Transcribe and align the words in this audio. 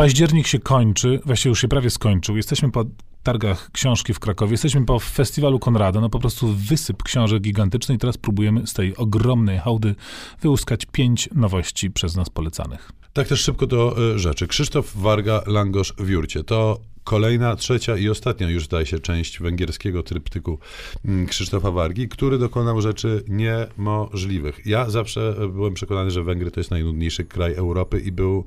Październik 0.00 0.46
się 0.46 0.58
kończy, 0.58 1.20
właściwie 1.24 1.48
już 1.48 1.60
się 1.60 1.68
prawie 1.68 1.90
skończył. 1.90 2.36
Jesteśmy 2.36 2.70
po 2.70 2.84
targach 3.22 3.70
książki 3.72 4.14
w 4.14 4.20
Krakowie, 4.20 4.52
jesteśmy 4.52 4.84
po 4.84 4.98
festiwalu 4.98 5.58
Konrada, 5.58 6.00
no 6.00 6.10
po 6.10 6.18
prostu 6.18 6.48
wysyp 6.48 7.02
książek 7.02 7.42
gigantyczny 7.42 7.94
i 7.94 7.98
teraz 7.98 8.18
próbujemy 8.18 8.66
z 8.66 8.72
tej 8.72 8.96
ogromnej 8.96 9.58
hałdy 9.58 9.94
wyłuskać 10.42 10.86
pięć 10.92 11.28
nowości 11.34 11.90
przez 11.90 12.16
nas 12.16 12.30
polecanych. 12.30 12.92
Tak 13.12 13.28
też 13.28 13.40
szybko 13.40 13.66
do 13.66 13.96
e, 14.14 14.18
rzeczy. 14.18 14.46
Krzysztof 14.46 14.96
Warga 14.96 15.42
Langosz 15.46 15.94
w 15.98 16.08
Jurcie. 16.08 16.44
To 16.44 16.80
kolejna, 17.04 17.56
trzecia 17.56 17.96
i 17.96 18.08
ostatnia 18.08 18.50
już 18.50 18.64
zdaje 18.64 18.86
się 18.86 18.98
część 18.98 19.40
węgierskiego 19.40 20.02
tryptyku 20.02 20.58
mm, 21.04 21.26
Krzysztofa 21.26 21.70
Wargi, 21.70 22.08
który 22.08 22.38
dokonał 22.38 22.80
rzeczy 22.80 23.24
niemożliwych. 23.28 24.66
Ja 24.66 24.90
zawsze 24.90 25.34
byłem 25.52 25.74
przekonany, 25.74 26.10
że 26.10 26.22
Węgry 26.22 26.50
to 26.50 26.60
jest 26.60 26.70
najnudniejszy 26.70 27.24
kraj 27.24 27.54
Europy 27.54 28.00
i 28.00 28.12
był 28.12 28.44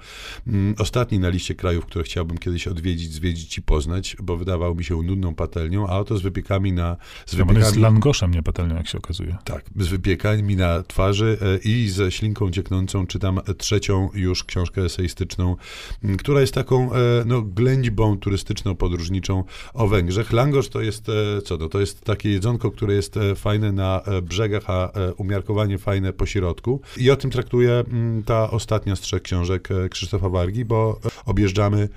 mm, 0.48 0.76
ostatni 0.78 1.20
na 1.20 1.30
liście 1.30 1.56
krajów, 1.56 1.86
które 1.86 2.06
chciałbym 2.06 2.38
kiedyś 2.38 2.68
odwiedzić, 2.68 3.14
zwiedzić 3.14 3.58
i 3.58 3.62
poznać, 3.62 4.16
bo 4.24 4.38
wydawał 4.38 4.76
mi 4.76 4.84
się 4.84 5.02
nudną 5.02 5.36
patelnią, 5.36 5.88
a 5.88 6.00
oto 6.00 6.18
z 6.18 6.22
wypiekami 6.22 6.74
na... 6.74 6.98
Z 7.26 7.36
wypiekami, 7.36 7.60
jest 7.60 7.76
langoszem, 7.76 8.32
nie 8.32 8.44
patelnią, 8.44 8.76
jak 8.76 8.88
się 8.88 8.98
okazuje. 8.98 9.38
Tak, 9.44 9.66
z 9.80 9.88
wypiekami 9.88 10.56
na 10.56 10.84
twarzy 10.84 11.38
e, 11.42 11.58
i 11.58 11.90
ze 11.90 12.12
ślinką 12.12 12.52
cieknącą 12.52 13.08
czytam 13.08 13.40
trzecią 13.58 14.10
już 14.14 14.44
książkę 14.44 14.82
eseistyczną, 14.82 15.56
mm, 16.04 16.18
która 16.18 16.42
jest 16.42 16.54
taką 16.54 16.94
e, 16.94 16.98
no, 17.26 17.42
ględźbą 17.42 18.18
turystyczną 18.18 18.53
turystyczno-podróżniczą 18.54 19.44
o 19.74 19.88
Węgrzech. 19.88 20.34
Langosz 20.34 20.70
to 20.70 20.82
jest, 20.82 21.10
e, 21.10 21.42
co 21.42 21.58
to? 21.58 21.70
To 21.70 21.80
jest 21.80 22.02
takie 22.02 22.30
jedzonko, 22.30 22.72
które 22.72 22.94
jest 22.94 23.18
e, 23.18 23.36
fajne 23.36 23.72
na 23.72 24.02
e, 24.02 24.22
brzegach, 24.22 24.70
a 24.70 24.92
umiarkowanie 25.18 25.78
fajne 25.78 26.14
po 26.14 26.26
środku. 26.26 26.82
I 26.98 27.12
o 27.12 27.16
tym 27.16 27.32
traktuje 27.32 27.72
mm, 27.72 28.24
ta 28.24 28.52
ostatnia 28.52 28.96
z 28.96 29.00
trzech 29.00 29.22
książek 29.22 29.70
Krzysztofa 29.90 30.30
Wargi, 30.30 30.66
bo 30.66 31.00
objeżdżamy 31.26 31.90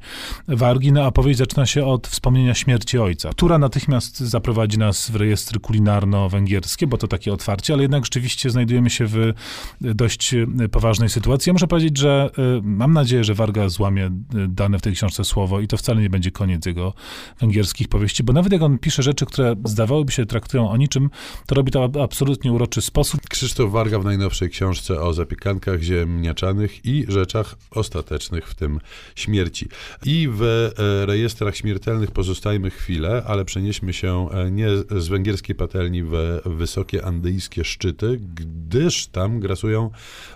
Wargi. 0.49 0.93
No, 0.93 1.03
a 1.03 1.07
opowieść 1.07 1.39
zaczyna 1.39 1.67
się 1.67 1.87
od 1.87 2.07
wspomnienia 2.07 2.55
śmierci 2.55 2.99
ojca, 2.99 3.31
która 3.31 3.59
natychmiast 3.59 4.21
zaprowadzi 4.21 4.79
nas 4.79 5.11
w 5.11 5.17
rejestry 5.17 5.61
kulinarno-węgierskie, 5.61 6.87
bo 6.87 6.99
to 6.99 7.09
takie 7.09 7.33
otwarcie, 7.33 7.73
ale 7.73 7.83
jednak 7.83 8.05
rzeczywiście 8.05 8.51
znajdujemy 8.51 8.91
się 8.91 9.07
w 9.07 9.33
dość 9.81 10.35
y, 10.35 10.69
poważnej 10.71 11.09
sytuacji. 11.09 11.51
Ja 11.51 11.53
muszę 11.53 11.67
powiedzieć, 11.67 11.99
że 11.99 12.31
y, 12.59 12.63
mam 12.63 12.93
nadzieję, 12.93 13.25
że 13.25 13.35
Warga 13.35 13.69
złamie 13.69 14.11
dane 14.49 14.79
w 14.79 14.83
tej 14.83 14.93
książce 14.93 15.25
słowo 15.25 15.61
i 15.61 15.67
to 15.67 15.77
wcale 15.77 16.01
nie 16.01 16.11
będzie 16.11 16.31
koniec 16.31 16.67
jego 16.67 16.95
węgierskich 17.41 17.89
powieści, 17.89 18.23
bo 18.23 18.33
nawet 18.33 18.53
jak 18.53 18.63
on 18.63 18.79
pisze 18.79 19.03
rzeczy, 19.03 19.27
które 19.27 19.55
zdawałyby 19.65 20.13
się 20.13 20.27
traktują 20.27 20.71
o 20.71 20.77
niczym, 20.77 21.11
to 21.47 21.55
robi 21.55 21.73
to 21.73 21.89
w 21.89 21.97
absolutnie 21.97 22.53
uroczy 22.53 22.83
sposób. 22.83 23.21
Krzysztof 23.29 23.71
Warga 23.71 23.99
w 23.99 24.05
najnowszej 24.05 24.51
książce 24.51 25.01
o 25.01 25.13
zapiekankach 25.13 25.83
ziemniaczanych 25.83 26.85
i 26.85 27.05
rzeczach 27.09 27.57
ostatecznych, 27.71 28.49
w 28.49 28.55
tym 28.55 28.81
śmierci. 29.15 29.69
I 30.05 30.29
w 30.33 30.43
e, 30.43 31.07
rejestrach 31.07 31.57
śmiertelnych 31.57 32.11
pozostajmy 32.11 32.71
chwilę, 32.71 33.23
ale 33.27 33.45
przenieśmy 33.45 33.93
się 33.93 34.29
e, 34.31 34.51
nie 34.51 34.69
z 34.77 35.09
węgierskiej 35.09 35.57
patelni 35.57 36.03
w 36.03 36.13
wysokie 36.45 37.05
andyjskie 37.05 37.65
szczyty, 37.65 38.21
gdyż 38.35 39.07
tam 39.07 39.41
grasują 39.47 39.91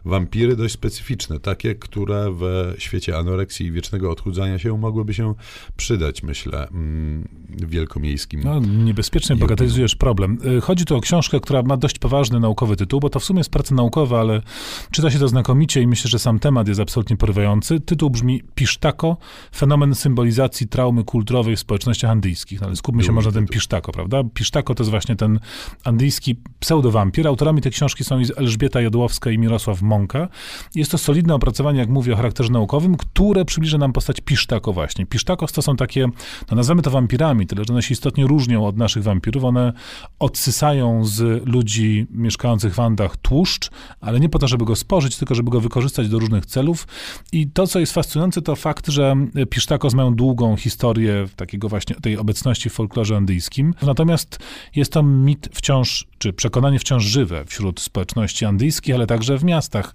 wampiry 0.05 0.56
dość 0.56 0.75
specyficzne, 0.75 1.41
takie, 1.41 1.75
które 1.75 2.34
w 2.39 2.75
świecie 2.78 3.19
anoreksji 3.19 3.66
i 3.66 3.72
wiecznego 3.72 4.11
odchudzania 4.11 4.58
się 4.58 4.78
mogłyby 4.78 5.14
się 5.14 5.34
przydać, 5.77 6.22
myślę, 6.22 6.69
mm, 6.69 7.28
wielkomiejskim. 7.49 8.41
No, 8.44 8.60
niebezpiecznie 8.60 9.37
bagatelizujesz 9.37 9.97
problem. 9.97 10.38
Y, 10.59 10.60
chodzi 10.60 10.84
tu 10.84 10.97
o 10.97 11.00
książkę, 11.00 11.41
która 11.41 11.62
ma 11.62 11.76
dość 11.76 11.99
poważny 11.99 12.41
naukowy 12.41 12.76
tytuł, 12.76 13.00
bo 13.00 13.10
to 13.10 13.20
w 13.20 13.25
sumie 13.25 13.41
jest 13.41 13.50
praca 13.50 13.75
naukowa, 13.75 14.20
ale 14.20 14.43
czyta 14.91 15.10
się 15.10 15.19
to 15.19 15.28
znakomicie 15.28 15.82
i 15.82 15.87
myślę, 15.87 16.10
że 16.10 16.19
sam 16.19 16.38
temat 16.38 16.69
jest 16.69 16.81
absolutnie 16.81 17.16
porywający. 17.16 17.81
Tytuł 17.81 18.10
brzmi 18.10 18.43
Pisztako, 18.54 19.16
fenomen 19.54 19.94
symbolizacji 19.94 20.69
traumy 20.69 21.04
kulturowej 21.04 21.56
w 21.56 21.60
społecznościach 21.60 22.10
andyjskich. 22.10 22.60
No, 22.60 22.66
ale 22.66 22.76
skupmy 22.76 23.04
się 23.04 23.12
może 23.12 23.28
na 23.28 23.34
tym 23.34 23.47
Pisztako, 23.47 23.93
prawda? 23.93 24.25
Pisztako 24.34 24.75
to 24.75 24.82
jest 24.82 24.91
właśnie 24.91 25.16
ten 25.16 25.41
andyjski 25.84 26.37
pseudowampir. 26.60 27.26
Autorami 27.26 27.60
tej 27.60 27.72
książki 27.72 28.04
są 28.04 28.19
Elżbieta 28.37 28.81
Jodłowska 29.00 29.31
i 29.31 29.38
Mirosław 29.38 29.83
Mąka. 29.83 30.28
Jest 30.75 30.91
to 30.91 30.99
solidne 30.99 31.34
opracowanie, 31.34 31.78
jak 31.78 31.88
mówię, 31.88 32.12
o 32.12 32.16
charakterze 32.16 32.53
naukowym, 32.53 32.97
które 32.97 33.44
przybliża 33.44 33.78
nam 33.78 33.93
postać 33.93 34.21
Pisztako 34.21 34.72
właśnie. 34.72 35.06
Pisztakos 35.06 35.53
to 35.53 35.62
są 35.62 35.77
takie, 35.77 36.06
no 36.50 36.56
nazwijmy 36.56 36.83
to 36.83 36.91
wampirami, 36.91 37.47
tyle 37.47 37.65
że 37.65 37.72
one 37.72 37.83
się 37.83 37.93
istotnie 37.93 38.27
różnią 38.27 38.66
od 38.66 38.77
naszych 38.77 39.03
wampirów. 39.03 39.44
One 39.44 39.72
odsysają 40.19 41.05
z 41.05 41.47
ludzi 41.47 42.06
mieszkających 42.11 42.75
w 42.75 42.81
Andach 42.81 43.16
tłuszcz, 43.16 43.71
ale 44.00 44.21
nie 44.21 44.28
po 44.28 44.38
to, 44.38 44.49
żeby 44.49 44.65
go 44.65 44.77
spożyć, 44.77 45.17
tylko 45.17 45.34
żeby 45.34 45.50
go 45.50 45.61
wykorzystać 45.61 46.09
do 46.09 46.19
różnych 46.19 46.47
celów. 46.47 46.87
I 47.32 47.50
to, 47.50 47.67
co 47.67 47.81
jest 47.81 47.93
fascynujące, 47.93 48.43
to 48.43 48.56
fakt, 48.56 48.88
że 48.88 49.17
pisztakos 49.50 49.94
mają 49.94 50.15
długą 50.15 50.56
historię 50.56 51.28
takiego 51.37 51.69
właśnie 51.69 51.97
tej 51.97 52.17
obecności 52.17 52.71
w 52.71 52.72
folklorze 52.72 53.17
andyjskim. 53.17 53.75
Natomiast 53.82 54.38
jest 54.77 54.93
to 54.93 55.03
mit 55.03 55.49
wciąż, 55.53 56.06
czy 56.19 56.32
przekonanie 56.32 56.78
wciąż 56.78 57.05
żywe 57.05 57.44
wśród 57.47 57.81
społeczności 57.81 58.44
ale 58.89 59.07
także 59.07 59.39
w 59.39 59.45
miastach 59.45 59.95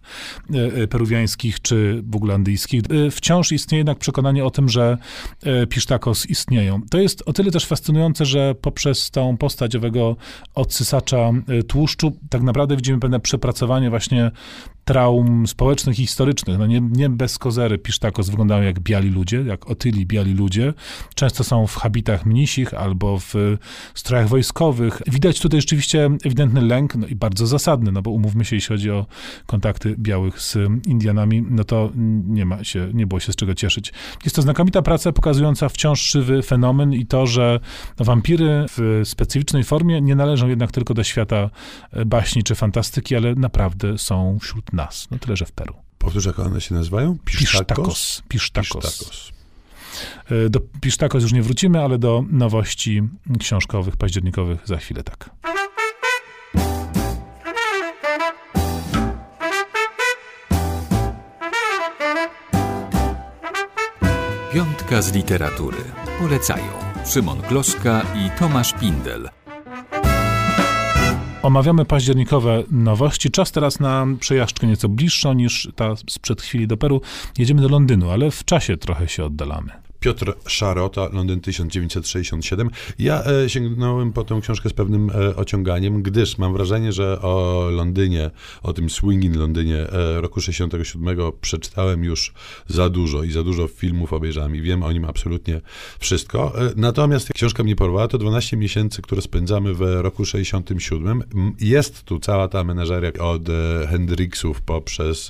e, 0.54 0.84
e, 0.84 0.88
peruwiańskich, 0.88 1.62
czy 1.62 2.04
w 2.06 2.16
ogóle 2.16 2.34
andyjskich. 2.34 2.82
E, 3.08 3.12
wciąż 3.12 3.52
istnieje 3.52 3.80
jednak 3.80 3.98
przekonanie 3.98 4.46
o 4.46 4.52
tym, 4.52 4.70
że 4.70 4.98
pisztakos 5.70 6.26
istnieją. 6.26 6.82
To 6.90 6.98
jest 6.98 7.24
o 7.26 7.34
tyle 7.34 7.52
też 7.52 7.66
fascynujące, 7.66 8.26
że 8.26 8.56
poprzez 8.56 9.12
tą 9.12 9.38
postać 9.38 9.76
owego 9.76 10.16
odsysacza 10.56 11.32
y, 11.60 11.64
tłuszczu, 11.64 12.18
tak 12.30 12.42
naprawdę 12.42 12.76
widzimy 12.76 13.00
pewne 13.00 13.20
przepracowanie 13.20 13.90
właśnie 13.90 14.32
traum 14.86 15.48
społecznych 15.48 16.00
i 16.00 16.02
historycznych. 16.02 16.60
No 16.60 16.68
nie, 16.68 16.82
nie 16.82 17.10
bez 17.10 17.38
kozery 17.38 17.78
Pisztakos 17.78 18.30
wyglądają 18.30 18.64
jak 18.64 18.80
biali 18.80 19.10
ludzie, 19.10 19.42
jak 19.42 19.70
otyli 19.70 20.06
biali 20.06 20.34
ludzie. 20.34 20.74
Często 21.16 21.44
są 21.44 21.68
w 21.68 21.76
habitach 21.76 22.26
mnisich 22.26 22.74
albo 22.74 23.20
w 23.20 23.34
strojach 23.94 24.28
wojskowych. 24.28 25.02
Widać 25.08 25.40
tutaj 25.40 25.62
rzeczywiście 25.62 26.10
ewidentny 26.26 26.62
lęk, 26.62 26.96
no 26.96 27.08
i 27.08 27.16
bardzo 27.16 27.48
zasadny, 27.48 27.92
no 27.92 28.02
bo 28.02 28.12
umówmy 28.12 28.46
się, 28.46 28.56
jeśli 28.56 28.76
chodzi 28.76 28.92
o 28.92 29.06
kontakty 29.46 29.96
białych 30.00 30.42
z 30.42 30.58
Indianami, 30.88 31.46
no 31.50 31.64
to 31.64 31.92
nie 32.28 32.46
ma 32.46 32.64
się, 32.64 32.90
nie 32.94 33.08
było 33.08 33.20
się 33.20 33.34
z 33.34 33.36
czego 33.36 33.56
cieszyć. 33.56 33.94
Jest 34.24 34.36
to 34.36 34.42
znakomita 34.42 34.82
praca 34.82 35.12
pokazująca 35.12 35.70
wciąż 35.70 36.12
żywy 36.12 36.42
fenomen 36.42 36.94
i 36.94 37.06
to, 37.06 37.28
że 37.28 37.60
wampiry 37.98 38.66
w 38.78 39.02
specyficznej 39.04 39.64
formie 39.64 40.02
nie 40.02 40.16
należą 40.16 40.48
jednak 40.48 40.72
tylko 40.72 40.94
do 40.94 41.04
świata 41.04 41.50
baśni 42.06 42.44
czy 42.44 42.56
fantastyki, 42.56 43.16
ale 43.16 43.36
naprawdę 43.36 43.98
są 43.98 44.38
wśród 44.42 44.74
nas. 44.76 45.08
No 45.12 45.20
tyle, 45.20 45.38
że 45.38 45.46
w 45.46 45.52
Peru. 45.52 45.76
Powtórz, 45.98 46.26
jak 46.26 46.40
one 46.40 46.62
się 46.62 46.76
nazywają? 46.76 47.18
Pisztakos. 47.26 48.24
Pisztakos. 48.28 48.84
Pisztakos. 48.84 49.32
E, 50.46 50.50
do 50.50 50.60
Pisztakos 50.82 51.24
już 51.24 51.34
nie 51.34 51.42
wrócimy, 51.42 51.82
ale 51.82 51.98
do 51.98 52.24
nowości 52.30 53.02
książkowych, 53.40 53.98
październikowych 53.98 54.62
za 54.66 54.78
chwilę 54.78 55.04
tak. 55.04 55.30
Piątka 64.54 65.02
z 65.02 65.14
literatury. 65.14 65.78
Polecają 66.20 66.72
Szymon 67.06 67.42
Gloszka 67.42 68.02
i 68.02 68.40
Tomasz 68.40 68.74
Pindel. 68.74 69.30
Omawiamy 71.46 71.86
październikowe 71.86 72.64
nowości. 72.72 73.32
Czas 73.32 73.52
teraz 73.52 73.80
na 73.80 74.08
przejażdżkę 74.20 74.68
nieco 74.68 74.90
bliższą 74.90 75.34
niż 75.34 75.70
ta 75.76 75.96
sprzed 76.10 76.42
chwili 76.42 76.68
do 76.68 76.78
Peru. 76.78 77.02
Jedziemy 77.38 77.62
do 77.62 77.68
Londynu, 77.68 78.10
ale 78.12 78.32
w 78.32 78.46
czasie 78.46 78.78
trochę 78.78 79.08
się 79.08 79.26
oddalamy. 79.26 79.85
Piotr 80.06 80.34
Szarota, 80.48 81.10
Londyn 81.14 81.42
1967. 81.42 82.70
Ja 83.00 83.24
e, 83.26 83.50
sięgnąłem 83.50 84.14
po 84.14 84.24
tę 84.24 84.40
książkę 84.42 84.70
z 84.70 84.74
pewnym 84.74 85.10
e, 85.10 85.36
ociąganiem, 85.36 86.04
gdyż 86.04 86.38
mam 86.38 86.54
wrażenie, 86.54 86.92
że 86.92 87.22
o 87.22 87.68
Londynie, 87.72 88.32
o 88.64 88.74
tym 88.74 88.90
swinging 88.90 89.36
Londynie 89.36 89.78
e, 89.78 90.22
roku 90.22 90.42
67 90.42 91.18
przeczytałem 91.42 92.04
już 92.04 92.34
za 92.68 92.90
dużo 92.90 93.24
i 93.24 93.32
za 93.32 93.44
dużo 93.44 93.68
filmów 93.68 94.14
obejrzałem 94.14 94.56
i 94.56 94.62
wiem 94.62 94.84
o 94.84 94.92
nim 94.92 95.06
absolutnie 95.06 95.62
wszystko. 96.00 96.54
Natomiast 96.76 97.34
książka 97.34 97.64
mnie 97.64 97.76
porwała, 97.76 98.08
to 98.08 98.18
12 98.18 98.58
miesięcy, 98.58 99.02
które 99.02 99.22
spędzamy 99.22 99.74
w 99.74 99.82
roku 99.82 100.26
67. 100.26 101.24
Jest 101.60 102.04
tu 102.04 102.20
cała 102.20 102.48
ta 102.48 102.64
menażeria 102.64 103.12
od 103.20 103.44
Hendrixów 103.90 104.62
poprzez 104.62 105.30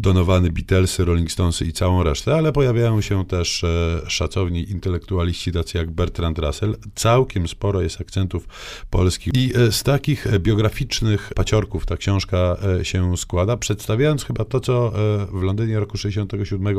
Donowany, 0.00 0.50
Beatlesy, 0.50 1.04
Rolling 1.04 1.32
Stonesy 1.32 1.64
i 1.64 1.72
całą 1.72 2.02
resztę, 2.02 2.34
ale 2.34 2.52
pojawiają 2.52 3.00
się 3.00 3.24
też 3.24 3.64
szacowni 4.08 4.70
intelektualiści, 4.70 5.52
tacy 5.52 5.78
jak 5.78 5.90
Bertrand 5.90 6.38
Russell. 6.38 6.76
Całkiem 6.94 7.48
sporo 7.48 7.80
jest 7.80 8.00
akcentów 8.00 8.48
polskich. 8.90 9.32
I 9.34 9.52
z 9.70 9.82
takich 9.82 10.26
biograficznych 10.38 11.32
paciorków 11.36 11.86
ta 11.86 11.96
książka 11.96 12.56
się 12.82 13.16
składa, 13.16 13.56
przedstawiając 13.56 14.24
chyba 14.24 14.44
to, 14.44 14.60
co 14.60 14.92
w 15.32 15.42
Londynie 15.42 15.80
roku 15.80 15.98
67 15.98 16.76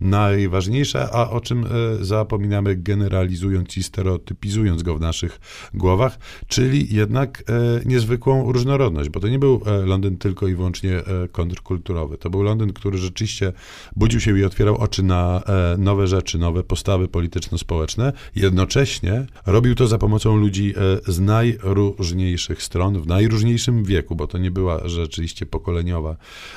najważniejsze, 0.00 1.08
a 1.12 1.30
o 1.30 1.40
czym 1.40 1.66
zapominamy 2.00 2.76
generalizując 2.76 3.76
i 3.76 3.82
stereotypizując 3.82 4.82
go 4.82 4.96
w 4.96 5.00
naszych 5.00 5.40
głowach, 5.74 6.18
czyli 6.46 6.94
jednak 6.94 7.44
niezwykłą 7.84 8.52
różnorodność, 8.52 9.10
bo 9.10 9.20
to 9.20 9.28
nie 9.28 9.38
był 9.38 9.62
Londyn 9.84 10.16
tylko 10.16 10.48
i 10.48 10.54
wyłącznie 10.54 11.02
kontrkulturowy. 11.32 12.18
To 12.18 12.30
był 12.30 12.42
Londyn, 12.42 12.72
który 12.72 12.98
rzeczywiście 12.98 13.52
budził 13.96 14.20
się 14.20 14.38
i 14.38 14.44
otwierał 14.44 14.76
oczy 14.76 15.02
na 15.02 15.42
e, 15.46 15.76
nowe 15.78 16.06
rzeczy, 16.06 16.15
nowe 16.38 16.62
postawy 16.62 17.08
polityczno-społeczne. 17.08 18.12
Jednocześnie 18.36 19.26
robił 19.46 19.74
to 19.74 19.86
za 19.86 19.98
pomocą 19.98 20.36
ludzi 20.36 20.74
e, 21.06 21.12
z 21.12 21.20
najróżniejszych 21.20 22.62
stron, 22.62 23.02
w 23.02 23.06
najróżniejszym 23.06 23.84
wieku, 23.84 24.16
bo 24.16 24.26
to 24.26 24.38
nie 24.38 24.50
była 24.50 24.88
rzeczywiście 24.88 25.46
pokoleniowa 25.46 26.16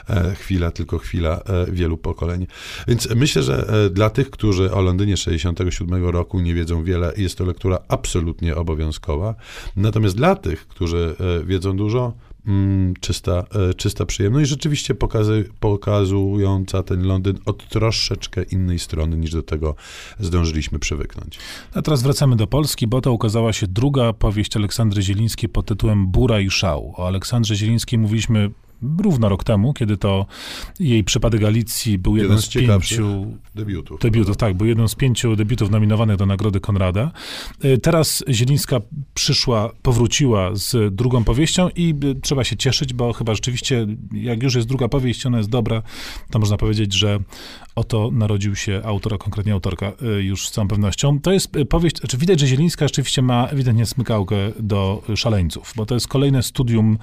e, 0.09 0.35
chwila, 0.35 0.71
tylko 0.71 0.97
chwila 0.97 1.41
wielu 1.71 1.97
pokoleń. 1.97 2.47
Więc 2.87 3.07
myślę, 3.15 3.43
że 3.43 3.89
dla 3.91 4.09
tych, 4.09 4.29
którzy 4.29 4.71
o 4.71 4.81
Londynie 4.81 5.17
67 5.17 6.05
roku 6.05 6.39
nie 6.39 6.53
wiedzą 6.53 6.83
wiele, 6.83 7.13
jest 7.17 7.37
to 7.37 7.45
lektura 7.45 7.79
absolutnie 7.87 8.55
obowiązkowa. 8.55 9.35
Natomiast 9.75 10.15
dla 10.15 10.35
tych, 10.35 10.67
którzy 10.67 11.15
wiedzą 11.45 11.77
dużo, 11.77 12.13
mm, 12.47 12.93
czysta, 12.99 13.45
e, 13.69 13.73
czysta 13.73 14.05
przyjemność, 14.05 14.49
rzeczywiście 14.49 14.95
pokazy, 14.95 15.49
pokazująca 15.59 16.83
ten 16.83 17.03
Londyn 17.03 17.37
od 17.45 17.69
troszeczkę 17.69 18.43
innej 18.43 18.79
strony, 18.79 19.17
niż 19.17 19.31
do 19.31 19.43
tego 19.43 19.75
zdążyliśmy 20.19 20.79
przywyknąć. 20.79 21.39
A 21.73 21.81
teraz 21.81 22.03
wracamy 22.03 22.35
do 22.35 22.47
Polski, 22.47 22.87
bo 22.87 23.01
to 23.01 23.11
ukazała 23.11 23.53
się 23.53 23.67
druga 23.67 24.13
powieść 24.13 24.57
Aleksandry 24.57 25.01
Zielińskiej 25.01 25.49
pod 25.49 25.65
tytułem 25.65 26.07
Bura 26.07 26.39
i 26.39 26.49
Szał. 26.49 26.93
O 26.97 27.07
Aleksandrze 27.07 27.55
Zielińskiej 27.55 27.99
mówiliśmy 27.99 28.51
równo 28.81 29.29
rok 29.29 29.43
temu, 29.43 29.73
kiedy 29.73 29.97
to 29.97 30.25
jej 30.79 31.03
przypadek 31.03 31.41
Galicji 31.41 31.97
był 31.97 32.17
jeden, 32.17 32.31
jeden 32.31 32.41
z, 32.41 32.45
z 32.45 32.53
pięciu 32.53 33.37
debiutów. 33.55 34.01
Debiutów, 34.01 34.37
tak, 34.37 34.57
był 34.57 34.67
jeden 34.67 34.87
z 34.87 34.95
pięciu 34.95 35.35
debiutów 35.35 35.71
nominowanych 35.71 36.17
do 36.17 36.25
Nagrody 36.25 36.59
Konrada. 36.59 37.11
E, 37.61 37.77
teraz 37.77 38.23
Zielińska 38.29 38.79
przyszła, 39.13 39.69
powróciła 39.81 40.55
z 40.55 40.95
drugą 40.95 41.23
powieścią 41.23 41.69
i 41.75 41.95
e, 42.03 42.21
trzeba 42.21 42.43
się 42.43 42.57
cieszyć, 42.57 42.93
bo 42.93 43.13
chyba 43.13 43.35
rzeczywiście, 43.35 43.87
jak 44.13 44.43
już 44.43 44.55
jest 44.55 44.67
druga 44.67 44.87
powieść, 44.87 45.25
ona 45.25 45.37
jest 45.37 45.49
dobra, 45.49 45.81
to 46.31 46.39
można 46.39 46.57
powiedzieć, 46.57 46.93
że 46.93 47.19
oto 47.75 48.09
narodził 48.11 48.55
się 48.55 48.81
autor, 48.83 49.13
a 49.13 49.17
konkretnie 49.17 49.53
autorka 49.53 49.91
e, 50.01 50.23
już 50.23 50.47
z 50.47 50.51
całą 50.51 50.67
pewnością. 50.67 51.19
To 51.19 51.31
jest 51.31 51.51
powieść, 51.69 51.97
znaczy 51.97 52.17
widać, 52.17 52.39
że 52.39 52.47
Zielińska 52.47 52.87
rzeczywiście 52.87 53.21
ma 53.21 53.47
ewidentnie 53.47 53.85
smykałkę 53.85 54.35
do 54.59 55.01
szaleńców, 55.15 55.73
bo 55.75 55.85
to 55.85 55.93
jest 55.93 56.07
kolejne 56.07 56.43
studium 56.43 56.97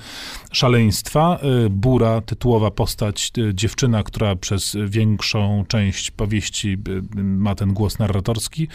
szaleństwa, 0.52 1.38
Bura, 1.70 2.20
tytułowa 2.20 2.70
postać, 2.70 3.32
y, 3.38 3.54
dziewczyna, 3.54 4.02
która 4.02 4.36
przez 4.36 4.76
większą 4.86 5.64
część 5.68 6.10
powieści 6.10 6.78
y, 6.88 7.02
ma 7.22 7.54
ten 7.54 7.72
głos 7.72 7.98
narratorski, 7.98 8.68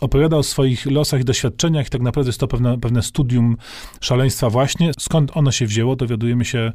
opowiada 0.00 0.36
o 0.36 0.42
swoich 0.42 0.86
losach 0.86 1.20
i 1.20 1.24
doświadczeniach 1.24 1.86
i 1.86 1.90
tak 1.90 2.02
naprawdę 2.02 2.28
jest 2.28 2.40
to 2.40 2.48
pewne, 2.48 2.80
pewne 2.80 3.02
studium 3.02 3.56
szaleństwa 4.00 4.50
właśnie. 4.50 4.90
Skąd 4.98 5.30
ono 5.34 5.52
się 5.52 5.66
wzięło, 5.66 5.96
dowiadujemy 5.96 6.44
się 6.44 6.58
e, 6.58 6.72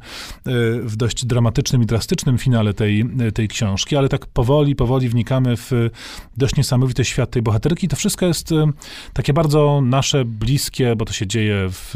w 0.80 0.96
dość 0.96 1.26
dramatycznym 1.26 1.82
i 1.82 1.86
drastycznym 1.86 2.38
finale 2.38 2.74
tej, 2.74 3.04
tej 3.34 3.48
książki, 3.48 3.96
ale 3.96 4.08
tak 4.08 4.26
powoli, 4.26 4.76
powoli 4.76 5.08
wnikamy 5.08 5.56
w 5.56 5.70
dość 6.36 6.56
niesamowity 6.56 7.04
świat 7.04 7.30
tej 7.30 7.42
bohaterki. 7.42 7.88
To 7.88 7.96
wszystko 7.96 8.26
jest 8.26 8.52
e, 8.52 8.66
takie 9.12 9.32
bardzo 9.32 9.80
nasze, 9.84 10.24
bliskie, 10.24 10.96
bo 10.96 11.04
to 11.04 11.12
się 11.12 11.26
dzieje 11.26 11.68
w, 11.70 11.90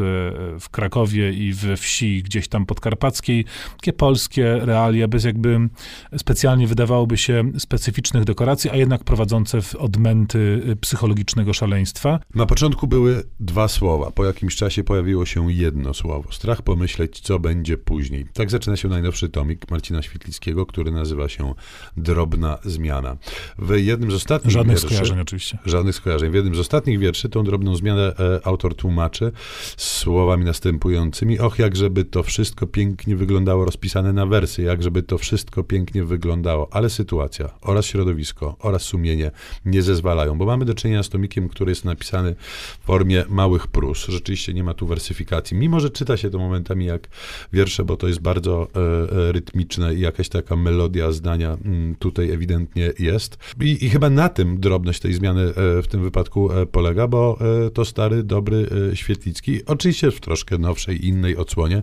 w 0.60 0.68
Krakowie 0.70 1.32
i 1.32 1.52
we 1.52 1.76
wsi 1.76 2.22
gdzieś 2.22 2.48
tam 2.48 2.66
podkarpackiej. 2.66 3.44
Takie 3.76 3.92
polskie 3.92 4.58
realia, 4.58 5.08
bez 5.08 5.24
jakby 5.24 5.68
specjalnie 6.16 6.66
wydawałoby 6.66 7.16
się 7.16 7.44
specyficznych 7.58 8.24
dekoracji, 8.24 8.70
a 8.70 8.76
jednak 8.76 9.04
prowadzące 9.04 9.62
w 9.62 9.74
odmęty 9.74 10.62
psychologiczne 10.80 11.19
psychologicznego 11.24 11.52
szaleństwa. 11.52 12.20
Na 12.34 12.46
początku 12.46 12.86
były 12.86 13.22
dwa 13.40 13.68
słowa, 13.68 14.10
po 14.10 14.24
jakimś 14.24 14.56
czasie 14.56 14.84
pojawiło 14.84 15.26
się 15.26 15.52
jedno 15.52 15.94
słowo. 15.94 16.32
Strach 16.32 16.62
pomyśleć, 16.62 17.20
co 17.20 17.38
będzie 17.38 17.78
później. 17.78 18.26
Tak 18.32 18.50
zaczyna 18.50 18.76
się 18.76 18.88
najnowszy 18.88 19.28
tomik 19.28 19.70
Marcina 19.70 20.02
Świetlickiego, 20.02 20.66
który 20.66 20.90
nazywa 20.90 21.28
się 21.28 21.54
Drobna 21.96 22.58
Zmiana. 22.64 23.16
W 23.58 23.76
jednym 23.76 24.10
z 24.10 24.14
ostatnich 24.14 24.52
Żadnych 24.52 24.76
wierszy, 24.76 24.86
skojarzeń 24.86 25.20
oczywiście. 25.20 25.58
Żadnych 25.64 25.94
skojarzeń. 25.94 26.30
W 26.30 26.34
jednym 26.34 26.54
z 26.54 26.58
ostatnich 26.58 26.98
wierszy 26.98 27.28
tą 27.28 27.44
drobną 27.44 27.76
zmianę 27.76 28.12
e, 28.18 28.46
autor 28.46 28.74
tłumaczy 28.74 29.32
słowami 29.76 30.44
następującymi. 30.44 31.38
Och, 31.38 31.58
jak 31.58 31.76
żeby 31.76 32.04
to 32.04 32.22
wszystko 32.22 32.66
pięknie 32.66 33.16
wyglądało 33.16 33.64
rozpisane 33.64 34.12
na 34.12 34.26
wersy, 34.26 34.62
jak 34.62 34.82
żeby 34.82 35.02
to 35.02 35.18
wszystko 35.18 35.64
pięknie 35.64 36.04
wyglądało, 36.04 36.68
ale 36.70 36.90
sytuacja 36.90 37.50
oraz 37.60 37.86
środowisko 37.86 38.56
oraz 38.58 38.82
sumienie 38.82 39.30
nie 39.64 39.82
zezwalają, 39.82 40.38
bo 40.38 40.46
mamy 40.46 40.64
do 40.64 40.74
czynienia 40.74 41.02
z 41.02 41.09
tomikiem, 41.10 41.48
który 41.48 41.70
jest 41.70 41.84
napisany 41.84 42.34
w 42.80 42.86
formie 42.86 43.24
małych 43.28 43.66
prus. 43.66 44.06
Rzeczywiście 44.08 44.54
nie 44.54 44.64
ma 44.64 44.74
tu 44.74 44.86
wersyfikacji, 44.86 45.56
mimo 45.56 45.80
że 45.80 45.90
czyta 45.90 46.16
się 46.16 46.30
to 46.30 46.38
momentami 46.38 46.84
jak 46.84 47.08
wiersze, 47.52 47.84
bo 47.84 47.96
to 47.96 48.08
jest 48.08 48.20
bardzo 48.20 48.68
e, 48.76 49.28
e 49.28 49.32
rytmiczne 49.32 49.94
i 49.94 50.00
jakaś 50.00 50.28
taka 50.28 50.56
melodia 50.56 51.12
zdania 51.12 51.52
m, 51.52 51.58
mm, 51.64 51.94
tutaj 51.94 52.30
ewidentnie 52.30 52.92
jest. 52.98 53.38
I, 53.60 53.84
I, 53.84 53.90
chyba 53.90 54.10
na 54.10 54.28
tym 54.28 54.60
drobność 54.60 55.00
tej 55.00 55.14
zmiany 55.14 55.42
e, 55.42 55.82
w 55.82 55.86
tym 55.88 56.02
wypadku 56.02 56.52
e, 56.52 56.66
polega, 56.66 57.08
bo 57.08 57.38
e, 57.66 57.70
to 57.70 57.84
stary, 57.84 58.22
dobry 58.22 58.68
e, 58.92 58.96
Świetlicki, 58.96 59.66
oczywiście 59.66 60.10
w 60.10 60.20
troszkę 60.20 60.58
nowszej, 60.58 61.06
innej 61.06 61.36
odsłonie, 61.36 61.82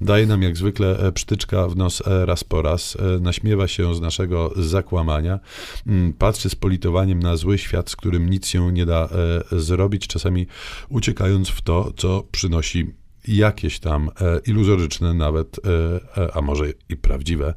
daje 0.00 0.26
nam 0.26 0.42
jak 0.42 0.56
zwykle 0.56 1.12
psztyczka 1.12 1.68
w 1.68 1.76
nos 1.76 2.02
raz 2.06 2.44
po 2.44 2.62
raz, 2.62 2.98
naśmiewa 3.20 3.68
się 3.68 3.94
z 3.94 4.00
naszego 4.00 4.52
zakłamania, 4.56 5.40
mm, 5.86 6.12
patrzy 6.12 6.50
z 6.50 6.54
politowaniem 6.54 7.18
na 7.18 7.36
zły 7.36 7.58
świat, 7.58 7.90
z 7.90 7.96
którym 7.96 8.30
nic 8.30 8.46
się 8.52 8.72
nie 8.72 8.86
da 8.86 9.08
e, 9.52 9.60
zrobić, 9.60 10.06
czasami 10.06 10.46
uciekając 10.88 11.48
w 11.48 11.62
to, 11.62 11.92
co 11.96 12.22
przynosi 12.32 13.01
jakieś 13.28 13.78
tam 13.78 14.08
e, 14.08 14.38
iluzoryczne 14.46 15.14
nawet, 15.14 15.60
e, 16.16 16.36
a 16.36 16.40
może 16.40 16.64
i 16.88 16.96
prawdziwe 16.96 17.54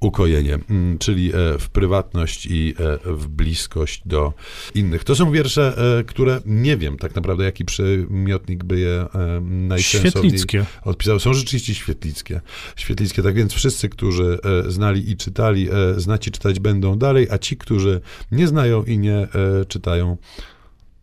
ukojenie, 0.00 0.58
mm, 0.70 0.98
czyli 0.98 1.32
w 1.58 1.68
prywatność 1.68 2.46
i 2.50 2.74
w 3.04 3.28
bliskość 3.28 4.02
do 4.06 4.32
innych. 4.74 5.04
To 5.04 5.14
są 5.14 5.30
wiersze, 5.30 5.76
które 6.06 6.40
nie 6.46 6.76
wiem 6.76 6.96
tak 6.96 7.14
naprawdę, 7.14 7.44
jaki 7.44 7.64
przymiotnik 7.64 8.64
by 8.64 8.78
je 8.78 9.06
najsensowniej 9.42 10.40
odpisał. 10.82 11.18
Są 11.18 11.34
rzeczywiście 11.34 11.74
świetlickie. 11.74 12.40
Świetlickie, 12.76 13.22
tak 13.22 13.34
więc 13.34 13.52
wszyscy, 13.52 13.88
którzy 13.88 14.38
znali 14.68 15.10
i 15.10 15.16
czytali, 15.16 15.68
znać 15.96 16.28
i 16.28 16.30
czytać 16.30 16.60
będą 16.60 16.98
dalej, 16.98 17.26
a 17.30 17.38
ci, 17.38 17.56
którzy 17.56 18.00
nie 18.32 18.46
znają 18.46 18.84
i 18.84 18.98
nie 18.98 19.28
czytają, 19.68 20.16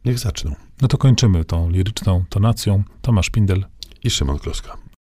Niech 0.06 0.20
zaczną. 0.20 0.56
No 0.82 0.88
to 0.88 0.98
kończymy 0.98 1.46
tą 1.46 1.70
liryczną 1.70 2.24
tonacją. 2.30 2.84
Tomasz 3.02 3.30
Pindel 3.30 3.66
i 4.04 4.10
Szymon 4.10 4.40
Kloska. 4.40 4.83